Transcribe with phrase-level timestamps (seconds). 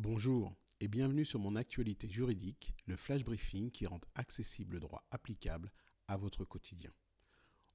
[0.00, 5.04] Bonjour et bienvenue sur mon actualité juridique, le flash briefing qui rend accessible le droit
[5.10, 5.72] applicable
[6.06, 6.92] à votre quotidien.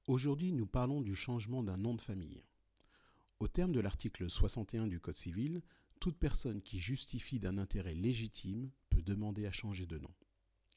[0.08, 2.46] Aujourd'hui, nous parlons du changement d'un nom de famille.
[3.42, 5.64] Au terme de l'article 61 du Code civil,
[6.00, 10.14] toute personne qui justifie d'un intérêt légitime peut demander à changer de nom.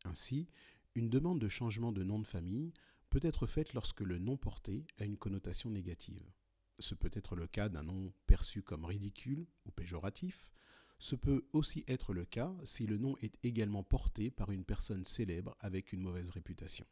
[0.04, 0.48] Ainsi,
[0.96, 2.72] une demande de changement de nom de famille
[3.08, 6.28] peut être faite lorsque le nom porté a une connotation négative.
[6.80, 10.50] Ce peut être le cas d'un nom perçu comme ridicule ou péjoratif,
[10.98, 15.04] ce peut aussi être le cas si le nom est également porté par une personne
[15.04, 16.86] célèbre avec une mauvaise réputation.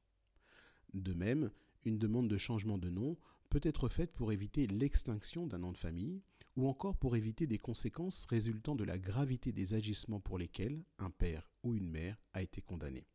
[0.92, 1.50] De même,
[1.84, 3.16] une demande de changement de nom
[3.50, 6.22] peut être faite pour éviter l'extinction d'un nom de famille
[6.56, 11.10] ou encore pour éviter des conséquences résultant de la gravité des agissements pour lesquels un
[11.10, 13.06] père ou une mère a été condamné.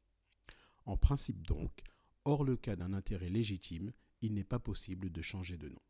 [0.86, 1.72] En principe donc,
[2.26, 5.82] hors le cas d'un intérêt légitime, il n'est pas possible de changer de nom.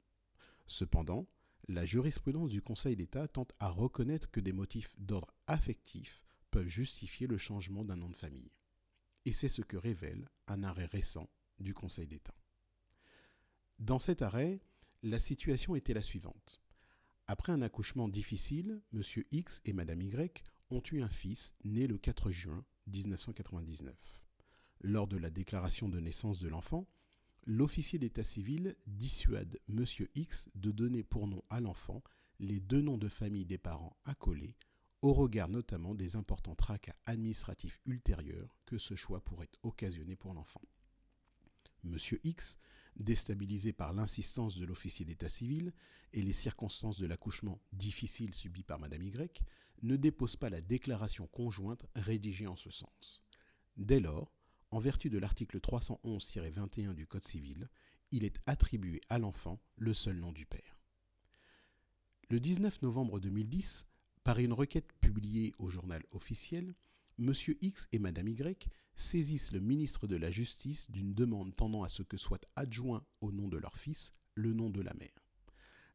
[0.68, 1.28] Cependant,
[1.70, 7.28] la jurisprudence du Conseil d'État tente à reconnaître que des motifs d'ordre affectif peuvent justifier
[7.28, 8.52] le changement d'un nom de famille.
[9.26, 11.30] Et c'est ce que révèle un arrêt récent
[11.60, 12.34] du Conseil d'État.
[13.78, 14.60] Dans cet arrêt,
[15.04, 16.60] la situation était la suivante.
[17.28, 19.04] Après un accouchement difficile, M.
[19.32, 23.96] X et Mme Y ont eu un fils né le 4 juin 1999.
[24.82, 26.88] Lors de la déclaration de naissance de l'enfant,
[27.50, 29.84] l'officier d'état civil dissuade M.
[30.14, 32.04] X de donner pour nom à l'enfant
[32.40, 34.56] les deux noms de famille des parents accolés,
[35.02, 40.62] au regard notamment des importants tracas administratifs ultérieurs que ce choix pourrait occasionner pour l'enfant.
[41.84, 41.98] M.
[42.24, 42.56] X,
[42.98, 45.74] déstabilisé par l'insistance de l'officier d'état civil
[46.14, 49.44] et les circonstances de l'accouchement difficile subi par Mme Y,
[49.82, 53.24] ne dépose pas la déclaration conjointe rédigée en ce sens.
[53.76, 54.39] Dès lors,
[54.72, 57.70] en vertu de l'article 311-21 du Code civil,
[58.12, 60.80] il est attribué à l'enfant le seul nom du père.
[62.30, 63.86] Le 19 novembre 2010,
[64.24, 66.76] par une requête publiée au journal officiel,
[67.18, 67.34] M.
[67.62, 72.04] X et Mme Y saisissent le ministre de la Justice d'une demande tendant à ce
[72.04, 75.26] que soit adjoint au nom de leur fils le nom de la mère.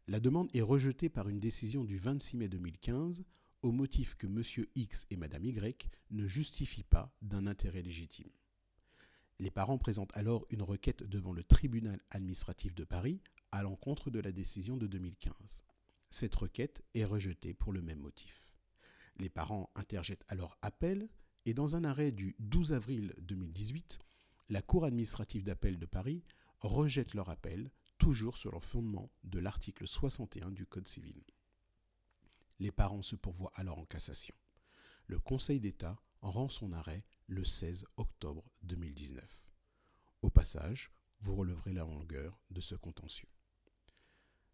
[0.07, 3.25] La demande est rejetée par une décision du 26 mai 2015
[3.63, 4.43] au motif que M.
[4.75, 8.31] X et Mme Y ne justifient pas d'un intérêt légitime.
[9.41, 14.21] Les parents présentent alors une requête devant le tribunal administratif de Paris à l'encontre de
[14.21, 15.65] la décision de 2015.
[16.11, 18.49] Cette requête est rejetée pour le même motif.
[19.17, 21.09] Les parents interjettent alors appel
[21.47, 23.99] et dans un arrêt du 12 avril 2018,
[24.51, 26.25] la Cour administrative d'appel de Paris
[26.61, 31.23] rejette leur appel, toujours sur le fondement de l'article 61 du Code civil.
[32.61, 34.35] Les parents se pourvoient alors en cassation.
[35.07, 39.25] Le Conseil d'État rend son arrêt le 16 octobre 2019.
[40.23, 40.91] Au passage,
[41.21, 43.29] vous releverez la longueur de ce contentieux.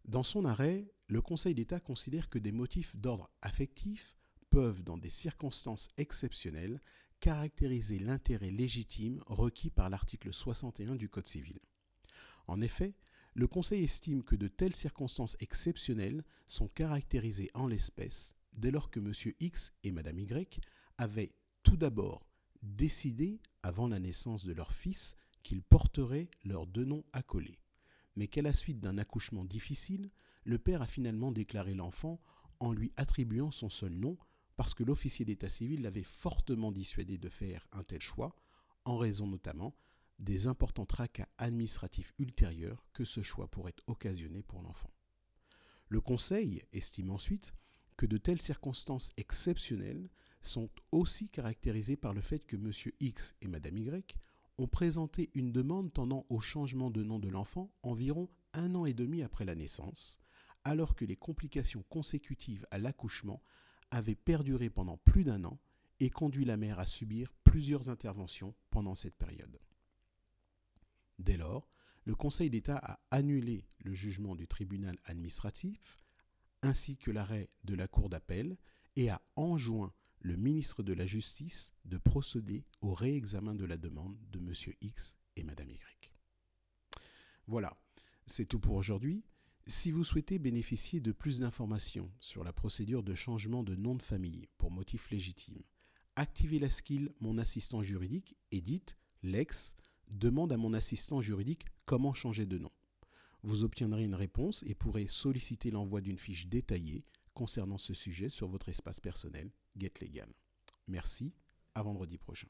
[0.05, 4.15] Dans son arrêt, le Conseil d'État considère que des motifs d'ordre affectif
[4.49, 6.81] peuvent, dans des circonstances exceptionnelles,
[7.19, 11.59] caractériser l'intérêt légitime requis par l'article 61 du Code civil.
[12.47, 12.95] En effet,
[13.33, 18.99] le Conseil estime que de telles circonstances exceptionnelles sont caractérisées en l'espèce dès lors que
[18.99, 19.13] M.
[19.39, 20.59] X et Mme Y
[20.97, 21.31] avaient
[21.63, 22.27] tout d'abord
[22.61, 27.59] décidé, avant la naissance de leur fils, qu'ils porteraient leurs deux noms accolés,
[28.15, 30.11] mais qu'à la suite d'un accouchement difficile,
[30.43, 32.19] le père a finalement déclaré l'enfant
[32.59, 34.17] en lui attribuant son seul nom
[34.55, 38.35] parce que l'officier d'état civil l'avait fortement dissuadé de faire un tel choix,
[38.85, 39.75] en raison notamment
[40.19, 44.91] des importants tracas administratifs ultérieurs que ce choix pourrait occasionner pour l'enfant.
[45.87, 47.53] Le Conseil estime ensuite
[47.97, 50.09] que de telles circonstances exceptionnelles
[50.41, 52.71] sont aussi caractérisées par le fait que M.
[52.99, 54.15] X et Mme Y
[54.57, 58.93] ont présenté une demande tendant au changement de nom de l'enfant environ un an et
[58.93, 60.19] demi après la naissance,
[60.63, 63.41] alors que les complications consécutives à l'accouchement
[63.89, 65.59] avaient perduré pendant plus d'un an
[65.99, 69.59] et conduit la mère à subir plusieurs interventions pendant cette période.
[71.19, 71.69] Dès lors,
[72.05, 76.03] le Conseil d'État a annulé le jugement du tribunal administratif
[76.63, 78.57] ainsi que l'arrêt de la Cour d'appel
[78.95, 84.17] et a enjoint le ministre de la Justice de procéder au réexamen de la demande
[84.31, 84.53] de M.
[84.81, 86.13] X et Mme Y.
[87.47, 87.75] Voilà,
[88.27, 89.23] c'est tout pour aujourd'hui.
[89.65, 94.03] Si vous souhaitez bénéficier de plus d'informations sur la procédure de changement de nom de
[94.03, 95.63] famille pour motif légitime,
[96.15, 99.75] activez la skill Mon assistant juridique et dites Lex
[100.07, 102.71] demande à mon assistant juridique comment changer de nom.
[103.43, 108.47] Vous obtiendrez une réponse et pourrez solliciter l'envoi d'une fiche détaillée concernant ce sujet sur
[108.47, 110.33] votre espace personnel GetLegal.
[110.87, 111.33] Merci,
[111.75, 112.47] à vendredi prochain.